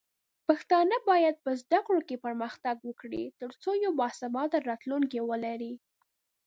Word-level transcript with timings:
پښتانه 0.47 0.95
بايد 1.09 1.35
په 1.45 1.51
زده 1.61 1.79
کړو 1.87 2.01
کې 2.07 2.21
پرمختګ 2.25 2.75
وکړي، 2.83 3.23
ترڅو 3.41 3.69
یو 3.83 3.91
باثباته 3.99 4.57
راتلونکی 4.69 5.19
ولري. 5.29 5.73